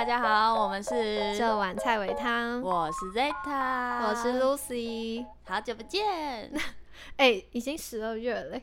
[0.00, 6.50] 大家好，我们是这碗菜尾汤，我是 Zeta，我是 Lucy，好久不见。
[7.18, 8.62] 哎、已经十二月了欸，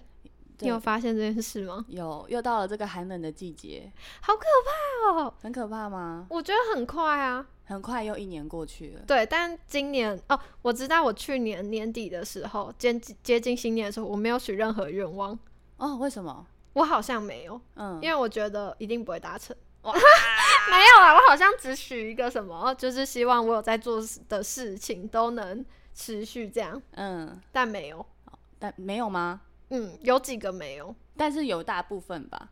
[0.57, 1.85] 你有对发现这件事吗？
[1.89, 5.33] 有又到了这个寒冷的季节，好可怕哦！
[5.39, 6.25] 很可怕吗？
[6.31, 7.45] 我觉得很快啊。
[7.65, 9.01] 很快又一年过去了。
[9.05, 12.91] 对，但今年哦，我知道我去年年底的时候，接
[13.21, 15.37] 接近新年的时候，我没有许任何愿望，
[15.77, 16.47] 哦，为什么？
[16.73, 19.55] 我好像没有，嗯，因为我觉得一定不会达成。
[19.83, 19.93] 哇
[20.71, 28.05] 没有啊，我好像只许一个什么，就是希望我有在做的事情都能持续这样，嗯，但没有。
[28.59, 29.41] 但没有吗？
[29.69, 30.95] 嗯，有几个没有。
[31.15, 32.49] 但是有大部分吧，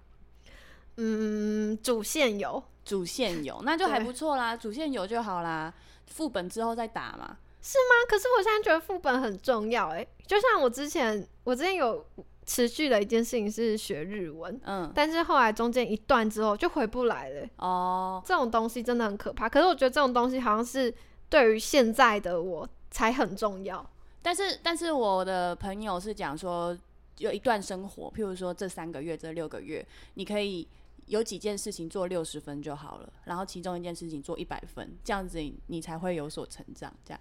[0.97, 5.73] 嗯，主线有，主线有，那就还不错啦，主线有就好啦，
[6.07, 7.37] 副本之后再打嘛。
[7.61, 12.05] 是吗，可是我现在觉得副本很重要哎，就像我之前，我之前有
[12.45, 17.49] 持续的一件事情是学日文，嗯，但是后来中间一段之后就回不来了欸。
[17.57, 19.49] 哦，这种东西真的很可怕。
[19.49, 20.93] 可是我觉得这种东西好像是
[21.29, 23.83] 对于现在的我才很重要。
[24.21, 26.77] 但是但是我的朋友是讲说，
[27.17, 30.67] 有一段生活，譬如说这三个月、这六个月，你可以
[31.05, 36.91] 有几件事情做六十分就好了，然后其中一件事情做一百分，这样子你你才会有所成长。
[37.03, 37.19] 这样，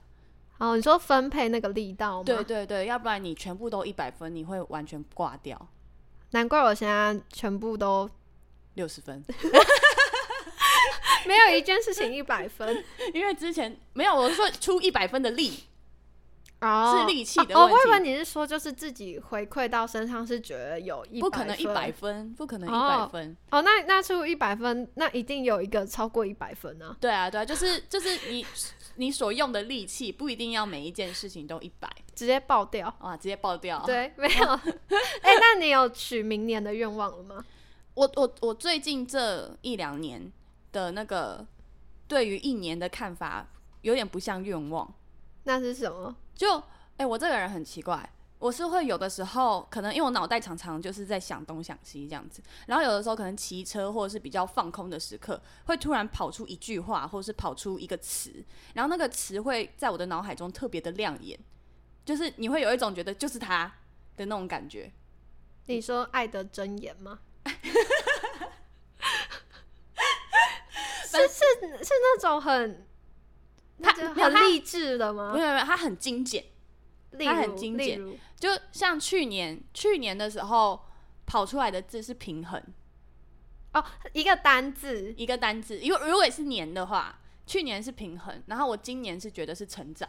[0.58, 2.24] 哦，你说分配那个力道吗？
[2.24, 5.69] 对，对对，要不然你全部都一百分，你会完全挂掉
[6.30, 8.08] 难怪我现在全部都
[8.74, 9.24] 六十分，
[11.27, 15.64] 没有一件事情一百分 因为之前没有，我是说出一百分的力，
[16.61, 17.62] 哦，是力气的哦。
[17.62, 23.36] 哦问题我以为你是说就是自己回馈到身上是觉得有一不可能一百分分，不可能一哦百分。
[23.50, 26.96] 哦，那那出一百分，那一定有一个超过一百分啊。
[27.00, 28.44] 对啊，对啊，就是就是你
[28.96, 32.92] 你所用的力气不一定要每一件事情都一百，直接爆掉。
[32.98, 33.82] 啊，直接爆掉。
[33.84, 34.46] 对， 没有。
[35.22, 37.44] 哎、那你有许明年的愿望了吗？
[37.94, 40.32] 我我我最近这一两年
[40.72, 41.46] 的那个
[42.08, 43.48] 对于一年的看法，
[43.82, 44.92] 有点不像愿望。
[45.44, 46.16] 那是什么？
[46.34, 46.62] 就
[46.96, 48.08] 哎、我这个人很奇怪，
[48.44, 58.44] 我是会有的时候，可能因为我脑袋常常就是在想东想西这样子，然后有的时候可能骑车或者是比较放空的时刻，会突然跑出一句话，或者是跑出一个词，
[58.74, 61.40] 然后那个词会在我的脑海中特别的亮眼，
[62.04, 63.64] 就是你会有一种觉得就是它
[64.14, 64.92] 的那种感觉。
[65.64, 67.20] 你说爱的箴言吗？
[71.08, 71.42] 是是
[71.83, 72.86] 是那种很，
[73.83, 75.40] 他很励志的吗没？
[75.40, 76.44] 有没有，它很精简。
[77.14, 80.85] 例它很如精简就像去年去年的时候
[81.27, 82.63] 跑出来的字是平衡
[83.73, 90.08] 哦，一个单字一个单字，因为如果是年的话，去年是平衡，然后我今年是觉得是成长，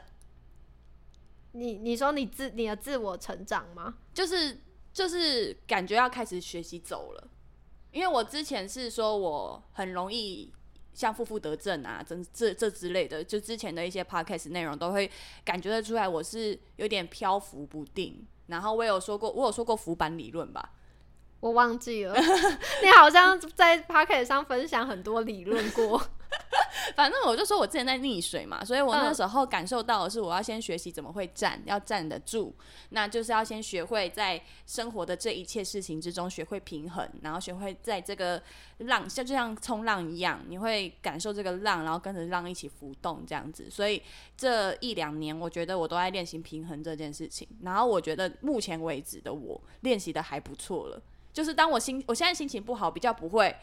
[1.53, 3.95] 你你说你自你的自我成长吗？
[4.13, 4.61] 就是
[4.93, 7.27] 就是感觉要开始学习走了，
[7.91, 10.53] 因为我之前是说我很容易。
[10.95, 15.09] 像负负得正啊，这这这之类的，就之前的一些 podcast 内容都会
[15.43, 18.25] 感觉得出来，我是有点漂浮不定。
[18.47, 20.71] 然后我有说过，我有说过浮板理论吧，
[21.39, 22.15] 我忘记了，
[22.81, 26.01] 你好像在 p o c k e t 上分享很多理论过。
[26.95, 32.53] 反正我就说我之前在溺水嘛，所以我那嗯时候感受到的是，我要先学习怎么会站，要站得住，
[32.89, 38.41] 那就是要先学会在生活的这一切事情之中学会平衡，然后学会在这个
[38.79, 43.69] 浪像就像冲浪一样，你会感受这个浪，然后跟着浪一起浮动这样子。
[43.69, 44.01] 所以
[44.37, 51.01] 这一两年，我觉得我都在练习平衡这件事情，然后我觉得目前为止的我练习的还不错了。
[51.33, 53.55] 就是当我心我现在心情不好，比较不会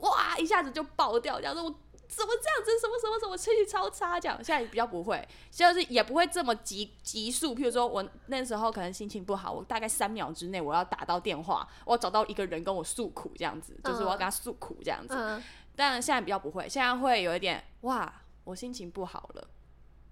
[0.00, 1.74] 哇一下子就爆掉，这样子我。
[2.10, 2.78] 怎么这样子？
[2.80, 7.54] 什么什么什么，情绪超差，这样现在比较不会，就是也不会这么急急速。
[7.54, 15.14] 譬如说我那时候可能心情不好，我大概三秒之内我要打到电话，我要找到一个人跟我诉苦，这样子，就是我要跟他诉苦这样子。
[15.16, 15.42] 嗯，
[15.76, 18.12] 但现在比较不会，现在会有一点哇，
[18.44, 19.48] 我心情不好了。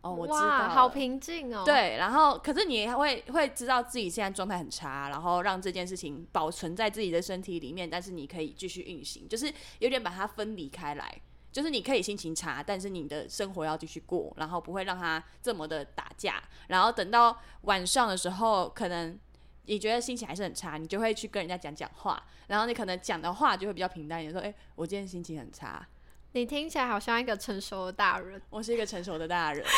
[0.00, 11.20] 哦，我知道好平静哦。，对，然后可是你还会会知道自己现在状态很差，然后让这件事情保存在自己的身体里面，但是你可以继续运行，就是有点把它分离开来。
[11.58, 16.40] 就是你可以心情差，但是你的生活要继续过，然后不会让他这么的打架。
[16.68, 19.18] 然后等到晚上的时候，可能
[19.64, 25.84] 你觉得心情还是很差，你就会去跟人家讲讲话，然后你可能讲的话就会比较平淡一点，说：“哎、我今天心情很差。
[26.30, 29.74] 你听起来好像一个成熟的大人，”我是一个成熟的大人， 真的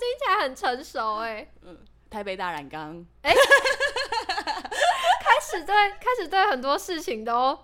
[0.00, 1.46] 听起来很成熟哎。
[1.60, 1.76] 嗯
[2.08, 3.04] 台北大染缸。
[3.20, 3.34] 哎
[5.20, 7.58] 开始对开始对很多事情都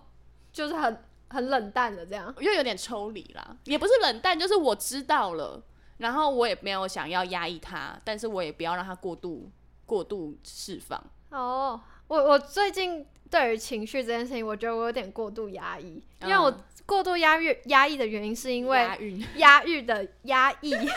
[0.52, 1.02] 就是很
[1.34, 2.32] 很冷淡的这样。
[2.38, 5.62] 又有点抽离啦，也不是冷淡，就是我知道了，
[5.98, 9.50] 然后我也没有想要压抑他，但是我也不要让他过度
[9.84, 11.02] 过度释放。
[11.30, 18.78] 哦，我我最近对于情绪这件事情，我觉得我有点过度压抑，因为我嗯过度压抑压抑的原因是因为
[19.36, 20.90] 压抑 的压抑， 不是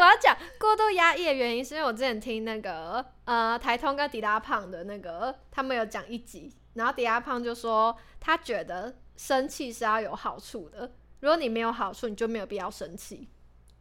[0.00, 13.28] 我要讲过度压抑的原因，是因为我之前听那个呃台通跟迪拉胖的那个他们有讲一集，然后迪拉胖就说他觉得生气是要有好处的，如果你没有好处，你就没有必要生气。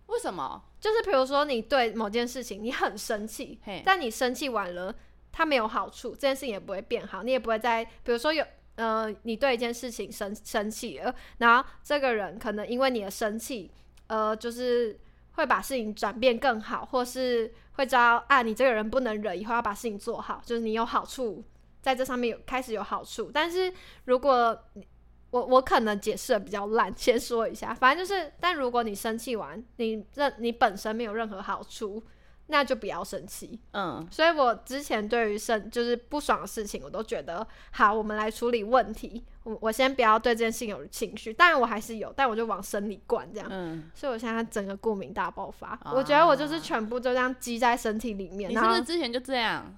[0.08, 0.64] 为什么？
[0.80, 4.96] 就是比如说你对某件事情你很生气，但你生气完了，
[5.32, 8.44] 它没有好处，这件事情也不会变好，你也不会再比如说有
[8.76, 13.72] 呃，你对一件事情生生气了，然后这个人可能因为你的生气，
[14.08, 15.00] 呃，就是
[15.34, 21.44] 会把事情转变更好，或是会知道啊，你这个人不能忍，以后要把事情做好，就是你有好处
[21.88, 23.74] 在这上面有开始有好处，但是
[24.04, 24.86] 如果你
[25.30, 32.04] 我我可能解释的比较烂，先说一下，反正就是，但如果你生气完，你任你本身没有任何好处，
[32.48, 33.58] 那就不要生气。
[33.72, 39.24] 嗯所以我之前对于生就是不爽的事情，我都觉得好，我们来处理问题。
[39.44, 43.48] 我我先不要对这件事情有情绪，当然我还是有，但我就往生里灌这样。
[43.50, 48.52] 嗯，所以我现在整个过敏大爆发，啊我觉得我就是全部就这样积在身体里面。
[48.52, 49.74] 你是不是之前就这样？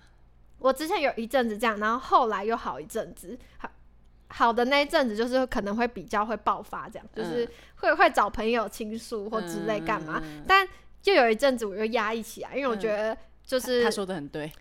[0.60, 3.70] 我之前有一阵子这样，然后后来又好一阵子，好
[4.28, 7.50] 好的那一阵子就是可能会比较会爆发，这样就是嗯。
[7.80, 10.44] 会会找朋友倾诉或之类干嘛，嗯。
[10.46, 10.68] 但
[11.02, 14.52] 就有一阵子我又压抑起来，因为我觉得就是、他说的很对，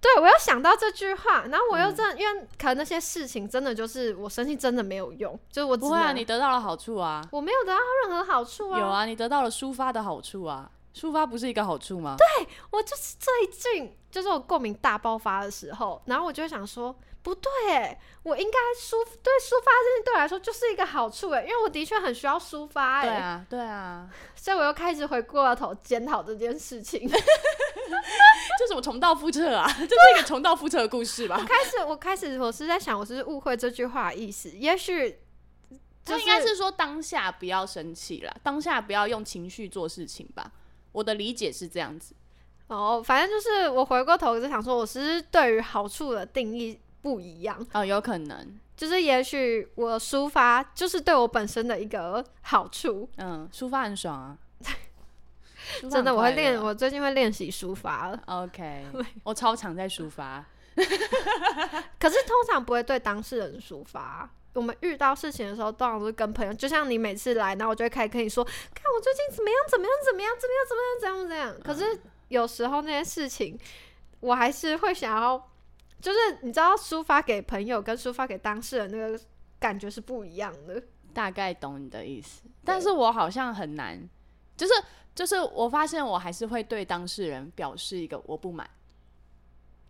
[0.00, 1.82] 对我又想到这句话，然后我嗯。
[1.82, 12.16] 又真的、因为可能那些事情真的就是我生气真的没有用，就是我不会啊，你得到了好处啊，我没有得到任何好处啊，有啊，你得到了抒发的好处啊，抒发不是一个好处吗？
[12.18, 27.08] 对我就是最近就是我过敏大爆发的时候，然后我就想说，不对哎，我应该抒对抒发这对我来说就是一个好处哎，因为我的确很需要抒发哎，对啊，对啊，所以我又开始回过头检讨这件事情。
[28.58, 29.66] 就什么重蹈覆辙啊？
[29.72, 31.36] 这是一个重蹈覆辙的故事吧？
[31.48, 35.10] 开始我开始我是在想，我是误会这句话的意思，也许
[36.04, 40.50] 就就应该是说当下不要生气了，当下不要用情绪做事情吧。
[40.92, 42.14] 我的理解是这样子。
[42.68, 53.08] 哦，反正就是我回过头就想说，我其实对于好处的定义不一样，哦，有可能，就是也许我抒发就是对我本身的一个好处。
[53.16, 54.38] 嗯，抒发很爽啊。
[55.90, 58.20] 真的，我会练，我最近会练习抒发了。
[58.26, 58.86] OK，
[59.24, 60.44] 我超常在抒发。
[61.98, 64.28] 可是通常不会对当事人抒发。
[64.52, 68.54] 我们遇到事情的时候，通常都是跟朋友，就像你每次来，然后我就会开始跟你说，看
[68.94, 71.60] 我最近怎么样，怎么样，怎么样，怎么样，怎么样，怎么样，怎样。
[71.62, 73.58] 可是有时候那些事情，
[74.20, 75.50] 我还是会想要，
[76.00, 79.20] 就是你知道，抒发给朋友跟抒发给当事人那个
[79.58, 80.82] 感觉是不一样的。
[81.12, 84.00] 大概懂你的意思，但是我好像很难，
[84.56, 84.72] 就是
[85.12, 88.70] 就是我发现我还是会对当事人表示一个我不满，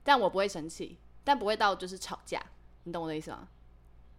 [0.02, 2.42] 但我不会生气，但不会到就是吵架，
[2.84, 3.46] 你懂我的意思吗？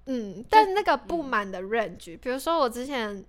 [0.06, 3.24] 嗯，但那个不满的 range，、比如说我之前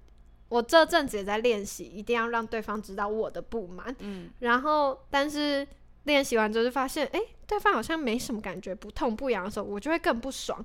[0.48, 5.66] 我这阵子也在练习，一定要让对方知道我的不满，嗯，然后但是
[6.04, 10.64] 练习完之后就发现，哎、对方好像没什么感觉，不痛不痒的时候，我就会更不爽，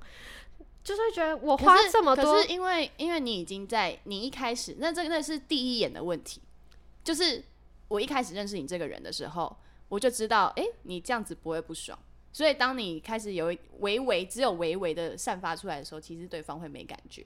[0.82, 6.40] 就是会觉得我花这么多可是因为因为你已经在你一开始，那这个那是第一眼的问题，
[7.04, 7.44] 就是
[7.88, 9.56] 我一开始认识你这个人的时候，
[9.88, 11.98] 我就知道，哎、你这样子不会不爽。
[12.32, 17.24] 所以当你开始有一微微只有微微的散发出来的时候，其实对方会没感觉。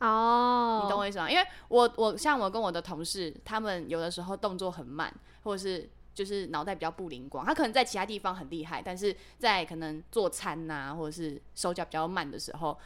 [0.00, 1.30] 哦，你懂我意思吗？
[1.30, 12.78] 因为我我像我跟我的同事，他们有的时候动作很慢，或者是就是脑袋比较不灵光，他可能在其他地方很厉害，但是在可能做餐呐、或者是手脚比较慢的时候，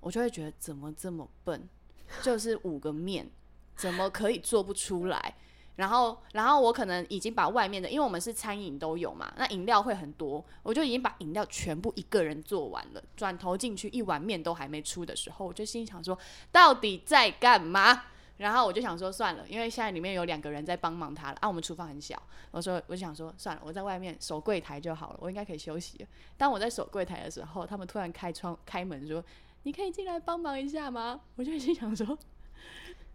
[0.00, 1.68] 我就会觉得怎么这么笨，
[2.22, 3.30] 就是五个面
[3.76, 5.36] 怎么可以做不出来？
[5.76, 13.02] 然后，然后我可能已经把外面的，因为我们是餐饮都有嘛，那饮料会很多，我就已经把饮料全部一个人做完了。
[13.16, 16.18] 转头进去一碗面都还没出的时候，我就心想说，
[16.50, 18.04] 到底在干嘛？
[18.38, 26.06] 然后我就想说算了，因为现在里面有两个人在帮忙他了啊，我们厨房很小，我说我就想说算了，我在外面守柜台就好了，我应该可以休息。
[26.36, 29.24] 当我在守柜台的时候，他们突然开窗开门说
[29.64, 32.18] ：“你可以进来帮忙一下吗？”我就心想说，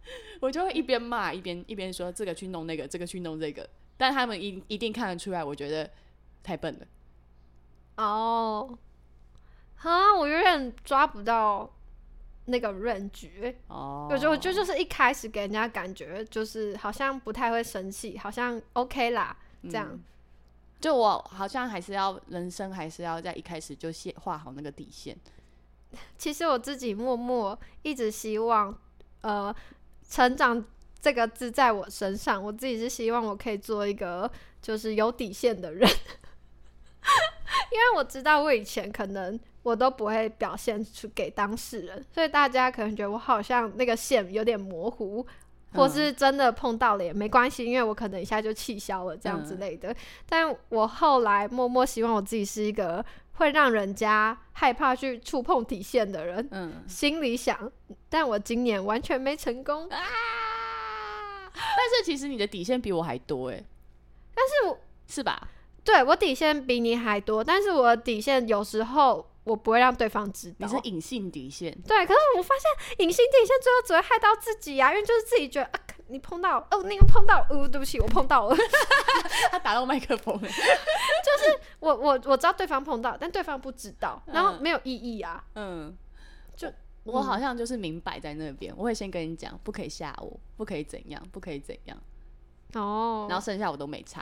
[0.42, 3.68] 我就会一边骂一边一边说这个去弄那个，这个去弄这个，
[3.98, 5.90] 但他们一一定看得出来，我觉得
[6.44, 6.88] 太笨了。
[7.98, 8.78] 哦，
[9.78, 11.72] 哈，我有点抓不到
[12.46, 19.90] 那个 range，哦，我觉得我就就是一开始给人家感觉就是好像不太会生气，好像 OK 啦，这样。
[19.92, 20.04] 嗯
[20.82, 25.16] 就我好像还是要人生还是要在一开始就先画好那个底线。
[26.18, 28.76] 其实我自己默默一直希望，
[29.22, 29.56] 呃，
[30.12, 30.62] 成长
[31.00, 34.30] 这个字在我身上，我自己是希望我可以做一个
[34.62, 35.90] 就是有底线的人，
[37.72, 45.26] 因为我知道我以前可能我都不会表现出给当事人，所以大家可能觉得我好像那个线有点模糊，
[45.74, 49.96] 或是真的碰到了也没关系，因为我可能一下就气消了这样之类的。
[50.28, 53.04] 但我后来默默希望我自己是一个
[53.34, 57.72] 会让人家害怕去触碰底线的人，嗯心里想，
[58.10, 59.88] 但我今年完全没成功。
[59.90, 59.98] 啊，
[61.54, 63.64] 但是其实你的底线比我还多哎，
[64.34, 65.48] 但是我是吧？
[65.84, 70.68] 对我底线比你还多，但是我的底线有时候我不会让对方知道你。
[70.68, 75.80] 是隐性底线，对，可是我发现隐性底线最后只会害到自己啊，因为就是自己觉得啊，
[76.12, 78.56] 你碰到哦，那个碰到，哦，对不起，我碰到了。
[79.50, 80.48] 他打到麦克风了，
[81.80, 85.44] 我我我知道对方碰到，但对方不知道，然后嗯没有意义啊。
[85.56, 85.96] 嗯，
[86.56, 86.72] 就
[87.04, 91.98] 我好像就是明摆在那边，我会先跟你讲，不可以吓我，不可以怎样，不可以怎样，
[92.74, 94.22] 哦，然后剩下我都没查。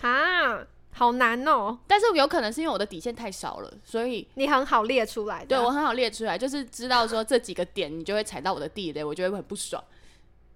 [0.00, 5.44] 啊，好难哦，但是有可能是因为我的底线太少了，所以你很好列出来。
[5.44, 9.82] 对我很好列出来，就是知道说这几个点你就会踩到我的地雷，我就会很不爽。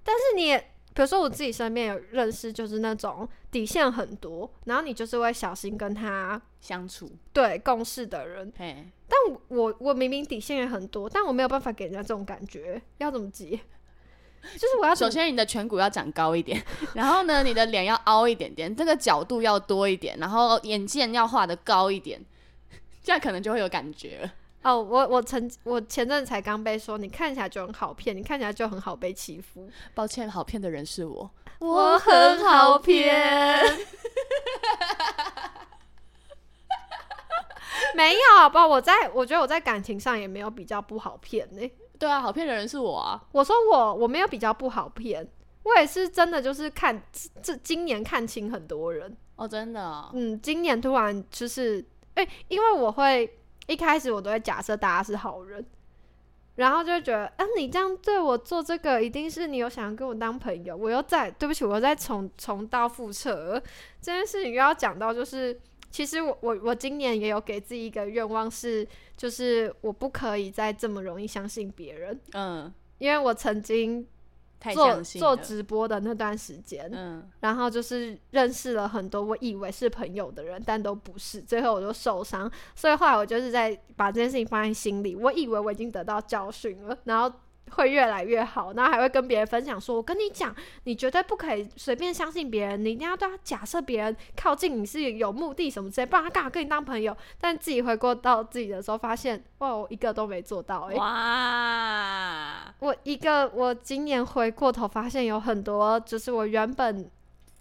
[0.04, 0.59] 但是你也，
[0.94, 8.52] 比如说我自己身边有认识，就是那种底线很多，然后你就是会小心跟他相处，对共事的人。
[8.59, 13.59] 嘿，但我我我明明底线也很多，但我没有办法给人家这种感觉，要怎么接？
[14.54, 16.61] 就是我要首先你的颧骨要长高一点，
[16.94, 22.21] 然后呢，你的脸要凹一点点，这个角度要多一点，然后眼线要画的高一点，
[23.04, 24.32] 这样可能就会有感觉了。
[24.62, 29.69] 哦，我我曾我前阵子才刚被说，你看起来就很好骗，你看起来就很好被欺负。
[29.95, 33.62] 抱歉，好骗的人是我，我很好骗。
[37.95, 38.66] 没有，好不好？
[38.66, 43.23] 我在我觉得我在感情上也没有比较不好骗呢、对啊，好骗的人是我啊。
[43.33, 45.28] 我说我我没有比较不好骗，
[45.64, 49.16] 我也是真的就是看这这今年看清很多人。
[49.37, 53.38] 哦，真的哦、嗯，今年突然就是，哎、因为我会
[53.73, 55.64] 一开始我都会假设大家是好人，
[56.57, 60.76] 然后就会觉得，啊，你这样对我做这个，一定是你有想要跟我当朋友。
[60.76, 63.62] 我又在，对不起，我又在重重蹈覆辙。
[64.00, 65.59] 这件事情又要讲到，就是
[65.91, 68.87] 其实我我我今年也有给自己一个愿望是，
[69.17, 74.07] 就是我不可以再这么容易相信别人，嗯，因为我曾经太
[74.75, 87.35] 做做直播的那段时间，嗯，然后就是认识了很多我以为是朋友的人，但都不是，最后我就受伤，所以后来我就是在把这件事情放在心里，我以为我已经得到教训了，然后
[87.75, 97.17] 会越来越好，然后还会跟别人分享说，我跟你讲，你绝对不可以随便相信别人，你一定要对他假设别人靠近你是有目的什么之类，不然他干嘛跟你当朋友？
[97.41, 107.11] 但自己回过到自己的时候，发现哇，我一个都没做到、欸，哇，我一个，我今年回过头发现有很多，就是我原本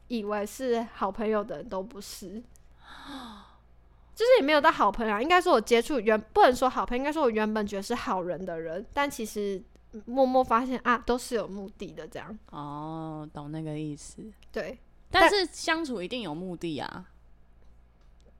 [0.09, 2.27] 以为是好朋友的人都不是，
[4.13, 5.21] 就是也没有到好朋友啊。
[5.21, 9.61] 应该说，我接触原不能说好朋友，应该说我原本觉得是好人的人，但其实
[10.05, 12.07] 默默发现啊，都是有目的的。
[12.07, 14.23] 这样哦，懂那个意思。
[14.51, 14.77] 对，
[15.09, 17.09] 但是相处一定有目的啊，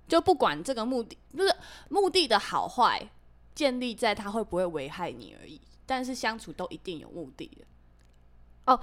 [0.07, 1.55] 就不管这个目的，就是
[1.89, 3.09] 目的的好坏，
[3.53, 5.59] 建立在他会不会危害你而已。
[5.85, 7.65] 但是相处都一定有目的的。
[8.65, 8.79] 哦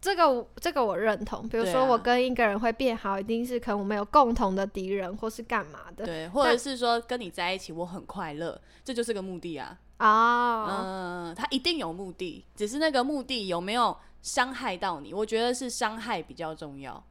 [0.00, 1.48] 这个这个我认同。
[1.48, 9.78] 比如说，我跟一个人会变好，一定是可能我们有共同的敌人，或是干嘛的对，或者是说跟你在一起我很快乐，这就是个目的啊。
[10.08, 11.30] 啊。
[11.30, 15.12] 嗯，他一定有目的，只是那个目的有没有伤害到你？
[15.12, 17.02] 我觉得是伤害比较重要。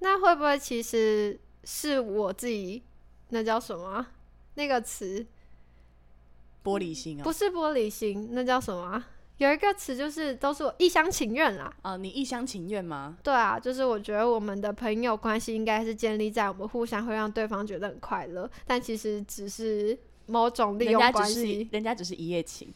[0.00, 2.82] 那会不会其实是我自己？
[3.34, 4.10] 那叫什么啊、
[4.56, 5.24] 那个词
[6.62, 9.08] 玻璃心啊、不是玻璃心，那叫什么啊、
[9.38, 11.74] 有一个词就是都是我一厢情愿啦。
[11.80, 13.16] 啊，你一厢情愿吗？
[13.22, 21.68] 对啊，就是我觉得我们的朋友关系应该是建立在我们互相会让对方觉得很快乐，但其实只是某种利用关家只是系。
[21.72, 22.72] 人家只是一夜情，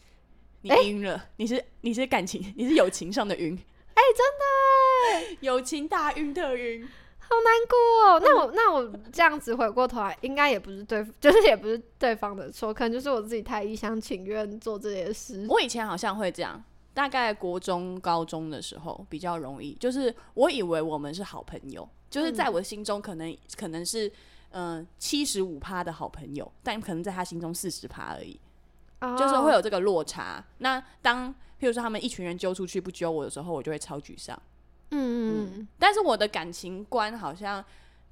[0.62, 3.56] 你欸晕了，你是你是感情，你是友情上的晕，
[3.94, 6.88] 哎、真的 欸友情大晕特晕。
[7.28, 7.76] 好难过
[8.08, 8.20] 哦。
[8.22, 15.44] 那我那我这样子回过头来，应该也不是对，就是也不是对方的错，可能就是我自己太一厢情愿做这些事。
[15.48, 16.62] 我以前好像会这样，
[16.94, 24.10] 大概国中、高中的时候比较容易，就是我以为我们是好朋友，就是在我心中可能、可能是
[24.50, 28.38] 嗯七十五趴的好朋友，但可能在他心中四十趴而已，
[29.18, 30.44] 就是会哦有这个落差。
[30.58, 34.40] 那当譬如说他们一群人揪出去不揪我的时候，我就会超沮丧。
[34.90, 37.64] 嗯嗯嗯，但是我的感情观好像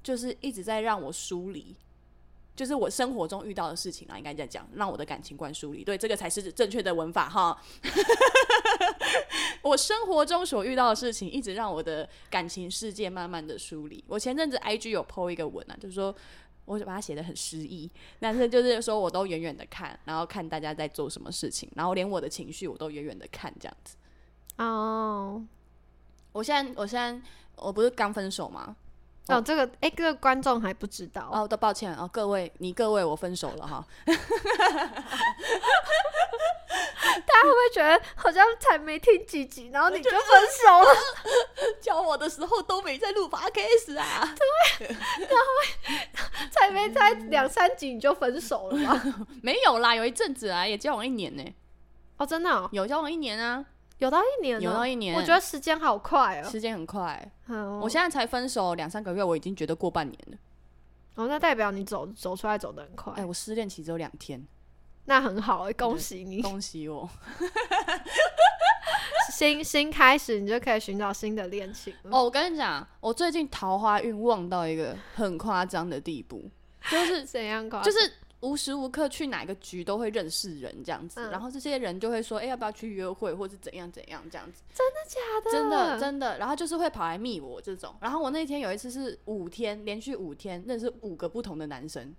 [0.03, 1.75] 就是一直在让我疏离，
[2.55, 5.83] 就是我生活中遇到的事情啊，应该这样讲，让我的感情观梳理。
[5.83, 7.61] 对，这个才是正确的文法哈。
[9.61, 14.03] 我生活中所遇到的事情，一直让我的感情世界慢慢的梳理。
[14.07, 16.15] 我前阵子 IG 有 PO 一个文啊，就是说
[16.65, 23.95] 我就把它写的很诗意，但是就是说我都远远的看，然后看大家在做什么事情，然后连我的情绪我都远远的看，这样子。
[24.57, 25.45] 哦
[26.31, 27.19] 我现在我现在
[27.55, 28.75] 我不是刚分手吗？
[29.27, 33.83] 哦，这个哎，这个观众还不知道，哦，都抱歉哦，各位你各位我分手了哈。
[37.25, 40.89] 大家会不会觉得好像才没听几集，然后你就分手了？
[41.81, 44.35] 教我的时候都没在录 podcast 啊，
[46.51, 49.01] 才没才两三集你就分手了吗？
[49.41, 51.43] 没有啦，有一阵子啊，也交往一年呢、
[52.17, 53.63] 哦，真的哦，有交往一年啊，
[53.99, 56.49] 有到一年，有到一年我觉得时间好快哦。
[56.49, 57.31] 时间很快。
[57.47, 60.37] 嗯，我现在才分手两三个月，我已经觉得过半年了。
[61.15, 64.45] 哦，那代表你走走出来走得很快，哎、我失恋期只有两天，
[65.05, 67.09] 那很好哎，恭喜你，恭喜我。
[69.31, 71.93] 新新开始，你就可以寻找新的恋情。
[72.03, 76.49] 哦，我跟你讲，我最近桃花运旺到一个很夸张的地步，
[76.89, 77.81] 就是 怎样搞？
[77.81, 77.97] 就是
[78.41, 81.31] 无时无刻去哪个局都会认识人这样子，嗯。
[81.31, 92.13] 然后这些人就会说，哎、要不要去约会，或是怎样怎样这样子，真的假的，真的真的，然后就是会跑来密我这种，然后我那天有一次是五天连续五天认识五个不同的男生，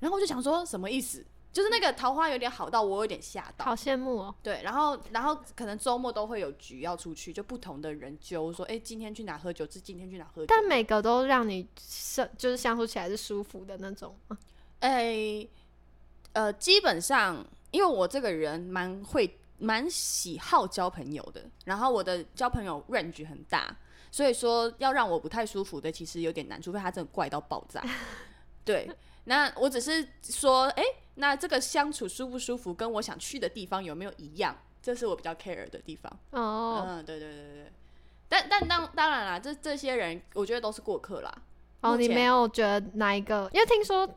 [0.00, 1.24] 然后我就想说什么意思？
[1.52, 4.34] 就是那个桃花有点好到我有点吓到，好羡慕哦。
[4.42, 14.38] 对，然后然后可能周末都会有局要出去，就不同的人揪说，哎、今天去哪喝酒，是今天去哪喝酒，但每个都让你相就是相处起来是舒服的那种吗。
[14.82, 15.48] 诶、
[16.32, 23.76] 呃，基本上，因为我这个人蛮会、蛮喜好交朋友的，然后我的交朋友 range 很大，
[24.10, 27.82] 所以说要让我不太舒服的，其实有点难，除非他真的怪到爆炸。
[28.64, 28.90] 对，
[29.24, 30.82] 那我只是说，诶，
[31.14, 36.12] 那这个相处舒不舒服，跟我想去的地方有没有一样，这是我比较 care 的地方。
[36.30, 37.72] 哦、对对对对。
[38.28, 41.32] 但但当当然啦，这这些人我觉得都是过客啦。
[41.82, 43.50] 哦，你没有觉得哪一个？
[43.52, 44.08] 因为听说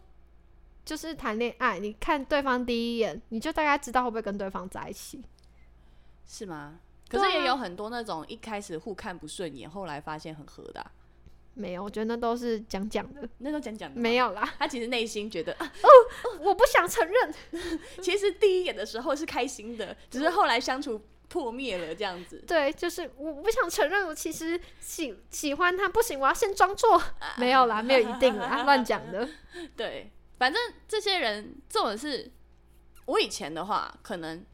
[0.85, 5.21] 就是谈恋爱，你看对方第一眼，你就大概知道会不会跟对方在一起。
[6.27, 6.79] 是吗？
[7.09, 10.91] 可是也有很多那种一开始互看不顺眼，后来发现很合的啊、
[11.53, 13.99] 没有，我觉得那都是讲讲的，那都讲讲的。
[13.99, 15.71] 没，有啦，他其实内心觉得，啊
[16.39, 17.33] 我不想承认。
[18.01, 22.43] 其实第一眼的时候是开心的，只是后来相处破灭了这样子。
[22.47, 27.01] 对，就是我不想承认，我其实喜喜欢他，不行，我要先装作
[27.37, 29.29] 没有啦，没有一定啦， 乱讲的。
[29.77, 32.31] 对，反正这些人这种是，
[33.05, 34.45] 我以前的话，可能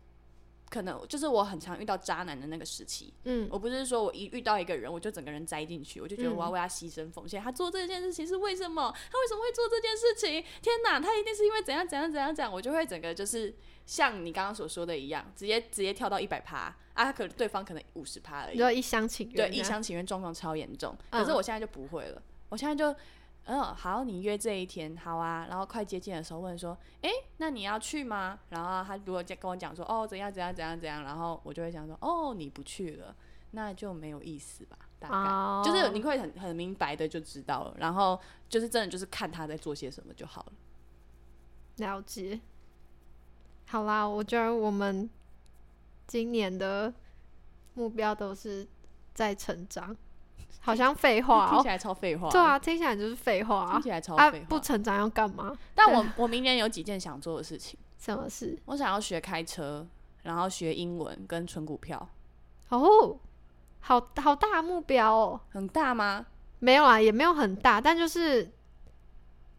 [0.70, 3.14] 可能就是我很常遇到渣男的那个时期。
[3.24, 7.42] 嗯，我不是说我一遇到一个人，我就整个人栽进去，我就觉得嗯我要为他牺牲奉献。
[7.42, 8.94] 他做这件事情是为什么？
[9.12, 10.44] 他为什么会做这件事情？
[10.62, 13.54] 天哪，他一定是因为怎样怎样怎样怎样，我就会整个就是
[13.86, 20.96] 像你刚刚所说的一样，直接直接跳到一百趴啊，可能对方可能五十趴而已，你就一厢情愿，对，一厢情愿状况超严重。
[21.10, 22.96] 嗯可是我现在就不会了，我现在就。
[23.46, 25.48] 嗯，好，你约这一天，好啊。
[25.50, 28.40] 然后快接近的时候问说，诶，那你要去吗？
[28.50, 33.16] 然后他如果跟我讲说，哦，怎样怎样怎样怎样，然后我就会想说，哦，你不去了，
[33.52, 35.16] 那就没有意思吧，大概。
[35.16, 40.54] 哦，就是你会很很明白的就知道了，然后就是真的就是看他在做些什么就好了。
[41.78, 42.40] 了解。
[43.66, 45.10] 好啦，我觉得我们
[46.06, 46.94] 今年的
[47.74, 48.68] 目标都是
[49.14, 49.96] 在成长，
[50.60, 51.68] 好像废话哦 听起。
[51.68, 52.30] 来超废话。
[52.30, 53.82] 对啊，，听起来就是废话啊听。
[53.84, 54.46] 起来超啊，废话。
[54.50, 55.56] 不成长要干嘛？
[55.74, 58.58] 但我我明年有几件想做的事情，什么事？
[58.66, 59.88] 我想要学开车，
[60.24, 62.10] 然后学英文跟存股票，
[62.70, 63.18] 哦，
[63.80, 65.42] 好好大目标哦。
[65.50, 66.26] 很大吗？
[66.60, 68.52] 没有啊，也没有很大，但就是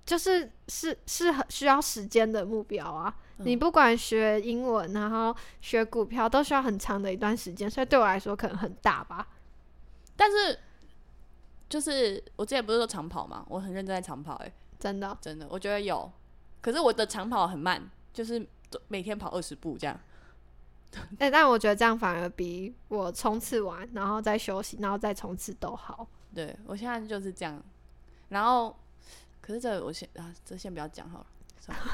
[0.05, 3.15] 就是是是很需要时间的目标啊。
[3.39, 9.27] 你嗯不管学英文，然后学股票，都需要很长的一段时间，所以对我来说可能很大吧。
[10.15, 10.57] 但是
[11.73, 16.13] 就是我之前不是说长跑嘛，我很认真在长跑、欸，真的，真的，我觉得有。
[16.61, 18.47] 可是我的长跑很慢，就是
[18.89, 19.99] 每天跑二十步这样。
[21.19, 26.07] 哎、但我觉得这样反而比我冲刺完，然后再休息，然后再冲刺都好。
[26.35, 27.59] 对我现在就是这样，
[28.29, 28.77] 然后
[29.41, 31.27] 可是这我先啊，这先不要讲好了，
[31.59, 31.85] 算了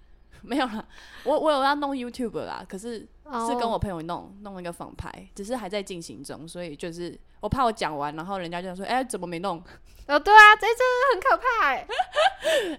[0.40, 0.88] 没有了，
[1.24, 3.06] 我我有要弄 YouTube 啦，可是
[3.48, 9.56] 是跟我哦朋友弄弄一个仿牌，只是还在进行中，所以就是我怕我讲完，然后人家就说，哎、怎么没弄？
[10.06, 11.86] 哦，对啊，这真的很可怕哎。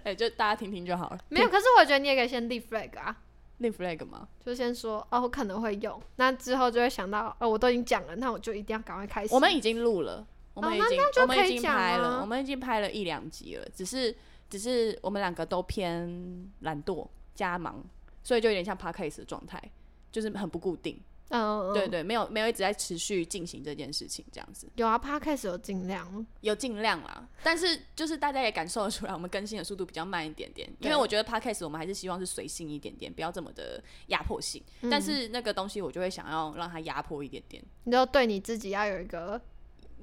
[0.04, 1.18] 哎、就大家听听就好了。
[1.28, 3.14] 没有，可是我觉得你也可以先立 flag 啊，
[3.58, 4.26] 立 flag 吗？
[4.42, 9.34] 就先说哦，我可能会用，那之后就会想到哦，我都已经讲了，那我就一定要赶快开始。
[9.34, 14.16] 我们已经录了，我们已经、我们已经拍了，啊我们已经拍了一两集了，只是
[14.48, 17.84] 只是我们两个都偏懒惰加忙，
[18.22, 19.62] 所以就有点像 podcast 的状态，
[20.10, 21.00] 就是很不固定。
[21.30, 39.38] 嗯，对对，没有没有一直在持续进行这件事情，这样子有啊，Podcast 有尽量，有尽量啦，但是就是大家也感受得出来，我们更新的速度比较慢一点点，因为我觉得 podcast 我们还是希望是随性一点点，不要这么的压迫性，但是那个东西我就会想要让它压迫一点点，你就对你自己要有一个，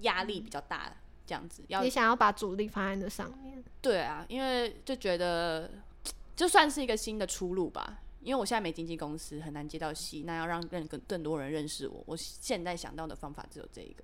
[0.01, 3.63] 压力比较大，这样子要你想要把主力放在那上面。
[3.81, 5.71] 对啊，因为就觉得
[6.35, 8.01] 就算是一个新的出路吧。
[8.25, 14.03] 因为我现在没经纪公司，很难接到戏，那要让更更更多人认识我，我现在想到的方法只有这一个。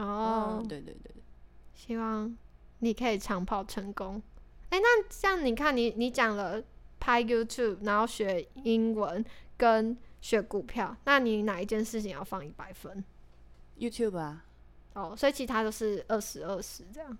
[0.00, 1.22] 哦，嗯，对对对对，
[1.74, 2.36] 希望
[2.80, 4.22] 你可以长跑成功。
[4.68, 6.62] 哎、那像你看你，你讲了
[7.00, 9.24] 拍 YouTube，然后学英文
[9.56, 13.02] 跟学股票，那你哪一件事情要放一百分
[13.78, 14.44] ？YouTube 啊，
[14.94, 17.18] 哦，所以其他都是二十二十这样。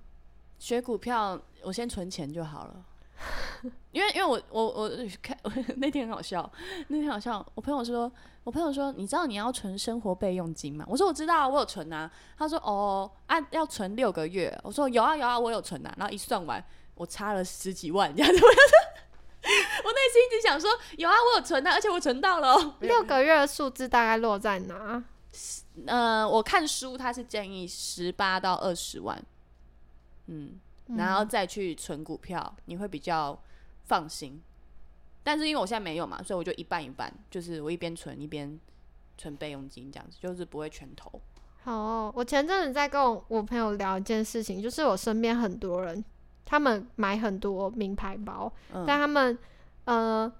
[0.58, 2.86] 学股票，我先存钱就好了。
[3.92, 5.36] 因为因为我我我看
[5.76, 6.50] 那天很好笑，
[6.88, 8.10] 那天好笑，我朋友说，
[8.44, 10.84] 我朋友说，你知道你要存生活备用金吗？
[10.88, 12.10] 我说我知道啊，我有存啊。
[12.38, 14.56] 他说哦啊，要存六个月。
[14.62, 15.94] 我说有啊有啊，我有存啊。
[15.98, 18.40] 然后一算完，我差了十几万这样子。
[18.42, 22.74] 我内心一直想说，有啊，我有存啊，而且我存到了哦。
[22.80, 25.02] 六个月的数字大概落在哪？
[25.86, 29.20] 呃，我看书他是建议十八到二十万，
[30.26, 30.60] 嗯，
[30.96, 33.38] 然后再去存股票，你会比较
[33.84, 34.40] 放心。
[35.22, 38.58] 但是因为我现在没有嘛，所以我就一半一半，就是我一边存一边
[39.16, 41.20] 存备用金，这样子就是不会全投。
[41.62, 46.04] 好哦、我前阵子在跟我我朋友聊一件事情，就是我身边很多人，
[46.44, 49.38] 他们买很多名牌包，嗯但他们
[49.84, 50.32] 呃，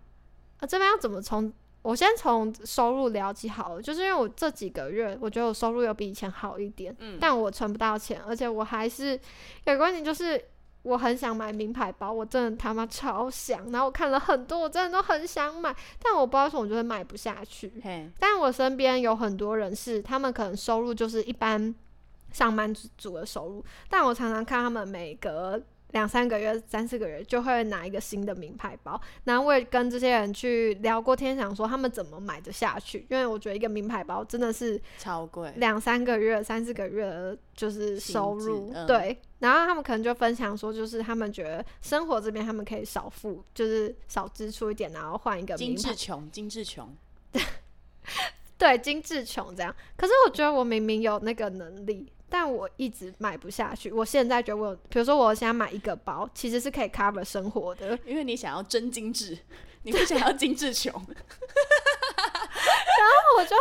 [0.59, 1.53] 呃这边要怎么从？
[1.83, 9.19] 我先从收入聊起好了，就是因为我这几个月，我觉得我收入有比以前好一点，嗯但我存不到钱，而且我还是
[9.65, 10.41] 有个问题，就是
[10.83, 17.73] 我很想买名牌包，我真的他妈超想，然后我看了很多，我真的都很想买，但我不知道为什么我就会买不下去。
[17.83, 21.75] 嘿，但我身边有很多人是，他们可能收入就是一般
[22.33, 25.61] 上班族的收入，但我常常看他们每隔
[25.93, 35.53] 两三个月、三四个月就会拿一个新的名牌包，然后我也跟这些人去聊过天，想说他们怎么买得下去，因为我觉得一个名牌包真的是超贵。
[35.57, 39.17] 两三个月、三四个月就是收入，嗯对。
[39.39, 46.97] 然后他们可能就分享说，就是他们觉得生活这边他们可以少付，就是少支出一点，然后换一个精名牌致穷，精致穷，
[48.57, 49.75] 对，精致穷这样。
[49.97, 53.93] 可是我觉得我明明有那个能力，但我一直买不下去。
[53.93, 57.97] 我现在觉得我有，比如说我现在买一个包，其实是可以 cover 生活的。
[58.07, 59.39] 因为你想要真精致，
[59.83, 60.91] 你不想要精致穷。
[60.97, 61.05] 然
[63.07, 63.55] 后我就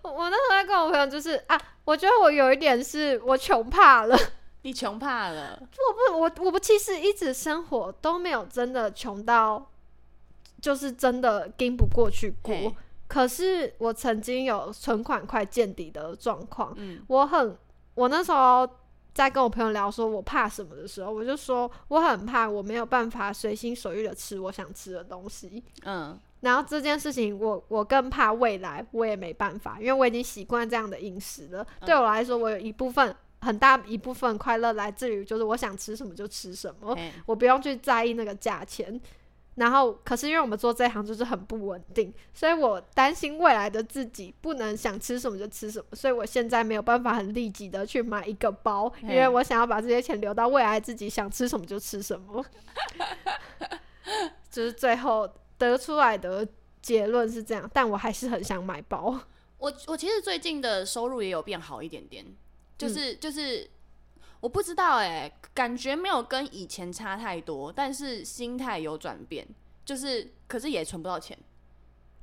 [0.00, 4.16] 我我那时候在跟我朋友就是啊，我觉得我有一点是我穷怕了。
[4.62, 9.70] 你穷怕了，我不，我我不，其实一直生活都没有真的穷到，
[10.62, 12.74] 就是真的跟不过去过嘿。
[13.08, 17.56] 可是我曾经有存款快见底的状况，嗯我很，
[17.94, 18.68] 我那时候
[19.14, 25.62] 在跟我朋友聊说我怕什么的时候，我就说我很怕我没有办法随心所欲的吃我想吃的东西。
[25.84, 31.66] 嗯，然后这件事情我，我更怕未来我也没办法，因为我已经习惯这样的饮食了。
[31.84, 39.00] 对我来说，我有一部分很大一部分快乐来自于就是我想吃什么就吃什么，我不用去在意那个价钱。
[39.56, 52.44] 然后，可是因为我们做这一行就是很不稳定，所以我担心未来的自己不能想吃什么就吃什么，所以我现在没有办法很立即的去买一个包，因为我想要把这些钱留到未来自己想吃什么就吃什么。
[54.50, 56.46] 就是最后得出来的
[56.80, 59.18] 结论是这样，但我还是很想买包。
[59.58, 62.24] 我我其实最近的收入也有变好一点点，
[62.76, 63.68] 就是、就是
[64.46, 69.44] 我不知道哎、感觉没有跟以前差太多，但是心态有转变，
[69.84, 71.36] 就是可是也存不到钱。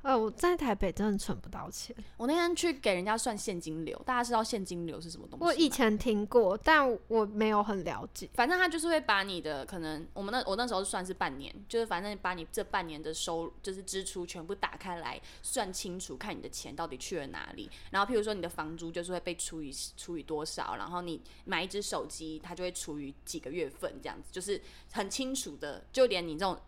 [0.04, 5.42] 呃，我在台北真的存不到钱，我那天去给人家算现金流，大家知道现金流是什么东西？
[5.42, 8.28] 我以前听过，但我没有很了解。
[8.34, 17.70] 反正他就是会把你的可能，我们那我那时候算是半年，就是反正把你这半年的收就是支出全部打开来算清楚，看你的钱到底去了哪里。
[17.90, 24.60] 然后譬如说你的房租就是会被除以除以多少，然后你买一只手机，它就会除以几个月份这样子，就是
[24.92, 26.60] 很清楚的，就连你这种。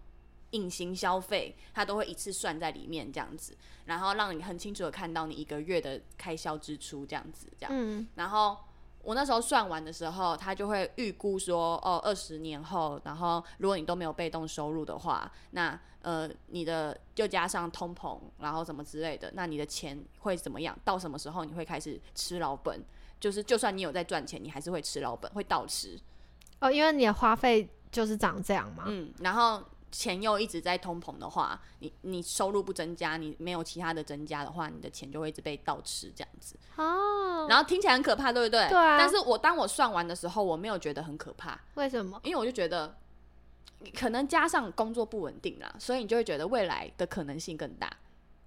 [0.51, 3.57] 隐形消费，它都会一次算在里面这样子，
[3.87, 7.73] 然后让你很清楚的看到你一个月的开销支出这样子，这样。
[7.75, 8.57] 嗯，然后
[9.03, 20.79] 我那时候算完的时候，他就会预估说，哦，二十年后，然后如果你都没有被动收入的话，那呃，你的就加上通膨，然后什么之类的，那你的钱会怎么样？
[20.85, 22.81] 到什么时候你会开始吃老本？
[23.19, 25.99] 就是就算你有在赚钱，你还是会吃老本，会倒吃。
[26.61, 28.85] 哦，因为你的花费就是长这样嘛。
[28.87, 36.57] 嗯，然后钱又一直在通膨的话，你你收入不增加，你没有其他的增加的话，你的钱就会一直被倒吃这样子。
[36.77, 38.69] 哦，然后听起来很可怕，对不对？
[38.69, 42.21] 对啊但是我当我算完的时候，我没有觉得很可怕，为什么？
[42.25, 42.97] 因为我就觉得，
[43.97, 47.91] 可能加上工作不稳定啦，所以你就会觉得未来的可能性更大。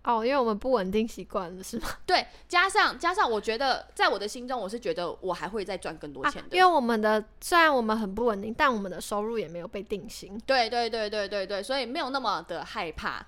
[0.04, 1.88] 哦，因为我们不稳定习惯了，是吗？
[2.06, 6.56] 对，加上加上，我觉得在我的心中，我是觉得我还会再赚更多啊钱，的。
[6.56, 10.40] 因为我们的虽然我们很不稳定，但我们的收入也没有被定型。
[10.46, 13.26] 对对对对对对，所以没有那么的害怕。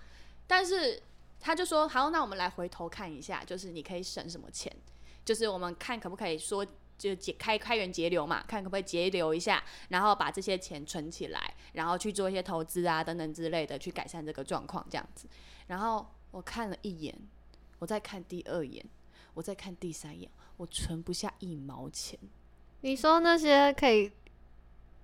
[0.48, 1.02] 但是
[1.40, 4.72] 他就说，好，那我们来回头看一下，就是你可以省什么钱，
[5.26, 6.66] 就是我们看可不可以说。
[7.02, 15.28] 就解开开源节流嘛，看可不可以节流一下，然后把这些钱存起来，然后去做一些投资啊等等之类的，去改善这个状况这样子。
[15.66, 17.16] 然后我看了一眼，
[17.80, 18.84] 我再看第二眼，
[19.34, 22.18] 我再看第三眼，我存不下一毛钱。
[22.82, 24.12] 你说那些可以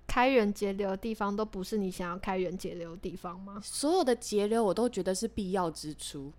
[0.06, 3.60] 开源节流的地方，都不是你想要开源节流的地方吗？
[3.62, 6.32] 所有的节流我都觉得是必要支出，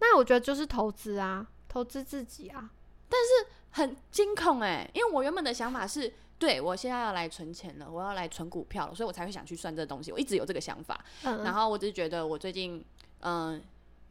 [0.00, 2.70] 那我觉得就是投资啊，投资自己啊。
[3.08, 10.10] 但是很惊恐哎、因为我原本的想法是，对我现在要来存钱了，我要来存股票了，所以我才会想去算这东西。
[10.10, 12.84] 我一直有这个想法，嗯，然后我只是觉得我最近，
[13.20, 13.62] 嗯、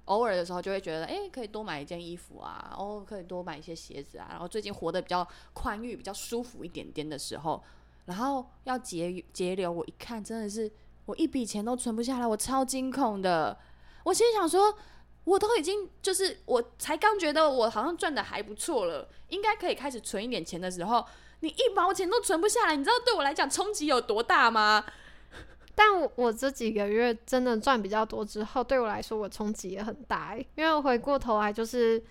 [0.05, 4.27] 偶尔的时候就会觉得，哎、可以多买一件衣服啊，哦，可以多买一些鞋子啊。
[4.31, 7.63] 然后最近活得比较宽裕、比较舒服一点点的时候，
[8.05, 10.69] 然后要节节流，我一看真的是
[11.05, 13.57] 我一笔钱都存不下来，我超惊恐的。
[14.03, 14.75] 我心里想说，
[15.23, 21.05] 我都已经就是我才刚觉得我好像赚的还不错了，应该可以开始存一点钱的时候，
[21.39, 24.83] 你一毛钱都存不下来，你知道对我来讲冲击有多大吗？
[25.75, 32.03] 但我我这几个月真的赚比较多之后，对我来说我冲击也很大、欸，因为我回过头来就是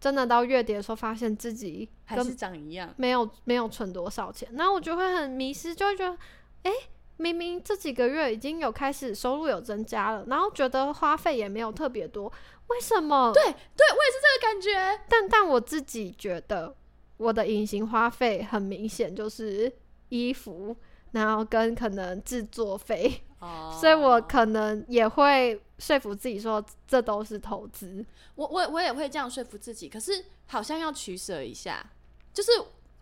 [0.00, 2.94] 真的到月底的时候，发现自己跟还是长一样？
[2.96, 6.16] 没有没有存多少钱，然后我就会很迷失，就会觉得，
[6.62, 6.72] 哎、
[7.16, 12.32] 明明这几个月已经有开始收入有增加了，然后觉得花费也没有特别多，
[12.68, 13.32] 为什么？
[13.34, 15.02] 对对，我也是这个感觉。
[15.08, 16.76] 但但我自己觉得
[17.16, 19.72] 我的隐形花费很明显就是
[20.10, 20.76] 衣服，
[21.12, 28.04] 然后跟可能制作费， 哦所以我可能也会说服自己说这都是投资。
[28.34, 31.84] 我我我也会这样说服自己，可是好像要取舍一下，
[32.32, 32.50] 就是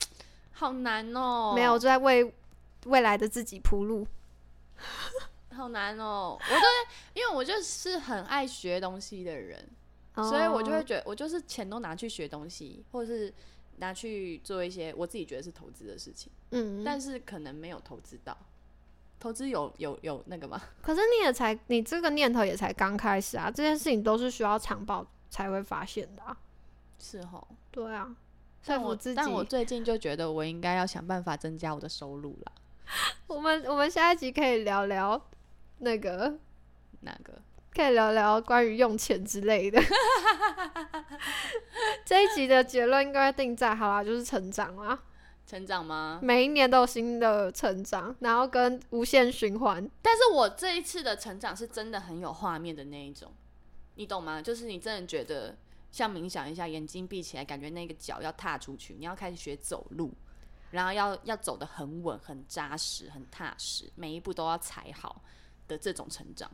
[0.52, 1.52] 好难哦。
[1.54, 2.34] 没有，就在为
[2.86, 4.06] 未来的自己铺路。
[5.54, 6.38] 好难哦。
[6.38, 6.54] 我
[7.14, 9.66] 因为我就是很爱学东西的人，
[10.16, 13.32] 所以我就会哦觉得，我就是钱都拿去学东西，或者是
[13.78, 18.36] 拿去做一些我自己觉得是投资的事情，嗯，但是可能没有投资到。
[19.18, 20.60] 投资有有有那个吗？
[20.82, 26.36] 可是你也才，你这个念头也才刚开始啊，这件事情都是需要长报才会发现的啊。
[26.98, 28.04] 是哦，对啊，
[28.62, 29.16] 说但我服自己。
[29.16, 32.52] 但我最近就觉得我应该要想办法增加我的收入啦。
[33.26, 35.20] 我们我们下一集可以聊聊
[35.78, 36.38] 那个，
[37.00, 37.40] 那个
[37.76, 39.78] 可以聊聊关于用钱之类的。
[42.06, 44.98] 这一集的结论应该定在好啦，就是成长啦，
[45.46, 46.18] 成长吗？
[46.22, 49.86] 每一年都有新的成长，然后跟无限循环。
[50.00, 53.30] 但是我这一次的成长是真的很有画面的那一种，
[53.96, 54.40] 你懂吗？
[54.40, 55.54] 就是你真的觉得
[55.92, 60.14] 像冥想一下，眼睛闭起来，感觉那个脚要踏出去，你要开始学走路，
[60.70, 65.20] 然后要要走得很稳、很扎实、很踏实，每一步都要踩好
[65.68, 66.50] 的这种成长。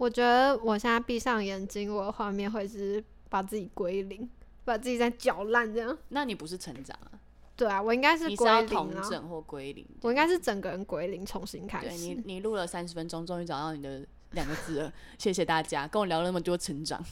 [0.00, 4.26] 我觉得我现在闭上眼睛，我的画面会是把自己归零，
[4.64, 5.94] 把自己在搅烂这样。
[6.08, 7.20] 那你不是成长啊，
[7.54, 9.86] 对啊，我应该是你是要归零啊，同整或归零。
[10.00, 12.22] 我应该是整个人归零，重新开对你始。
[12.24, 16.98] 你录了三十分钟，终于找到你的两个字了，谢谢大家，跟我聊了那么多成长。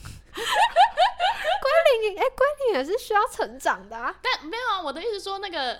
[2.01, 4.15] 你哎，归零也是需要成长的啊。
[4.21, 5.79] 但没有啊，我的意思说那个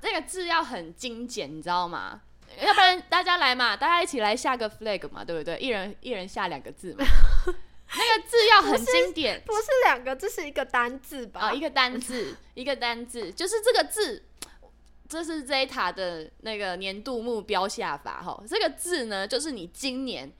[0.00, 2.22] 那个字要很精简，你知道吗？
[2.60, 5.58] 要不然大家来嘛，大家一起来下个 flag 嘛，对不对？
[5.58, 7.04] 一人一人下两个字嘛，
[7.44, 11.40] 那个字要很经典不是两个，这是一个单字吧？
[11.40, 14.22] 啊、一个单字， 一个单字，就是这个字。
[15.08, 20.32] 这是 Zeta 的那个年度目标下法哈，这个字呢，就是你今年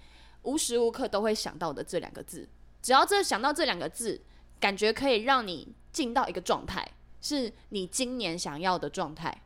[0.42, 2.48] 无时无刻都会想到的这两个字。
[2.82, 4.20] 只要这想到这两个字，
[4.58, 6.84] 感觉可以让你进到一个状态，
[7.20, 9.40] 是你今年想要的状态。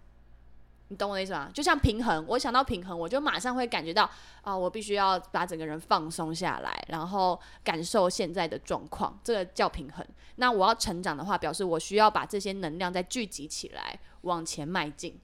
[0.90, 1.48] 你懂我的意思吗？
[1.54, 4.10] 就像平衡，我想到平衡，我就马上会感觉到
[4.42, 10.04] 啊，我必须要把整个人放松下来，然后感受现在的状况，这个叫平衡。
[10.34, 15.16] 那我要成长的话，表示我需要把这些能量再聚集起来，往前迈进，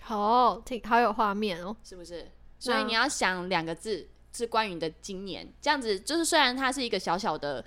[0.00, 1.76] 好，挺好有画面哦。
[1.84, 2.28] 是不是？
[2.58, 7.64] 所以你要想两个字是关于你的今年，这样子就是虽然它是一个小小的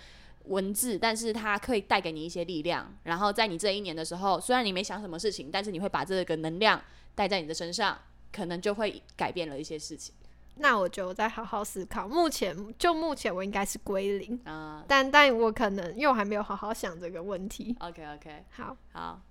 [0.47, 2.93] 文字，但是它可以带给你一些力量。
[3.03, 6.81] 然后在你这一年的时候，虽然你没想什么事情，但是你会把这个能量
[7.15, 7.97] 带在你的身上，
[8.31, 10.13] 可能就会改变了一些事情。
[10.55, 12.07] 那我就再好好思考。
[12.07, 17.75] 目前就目前我应该是归零，啊、但但我可能因为我还没有好好想这个问题。
[17.79, 19.21] o k OK，好，好。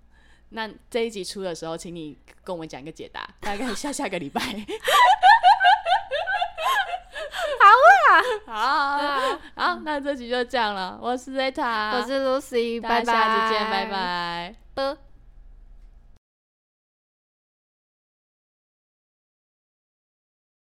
[0.55, 4.41] 那这一集出的时候，请你跟我们讲一个解答，大概下下个礼拜。
[7.61, 7.69] 好
[8.11, 10.99] 啊，好，好，那这集就这样了。
[11.01, 14.55] 我是 Zeta，我是 Lucy，拜拜，下集见，拜拜。
[14.75, 15.12] 拜。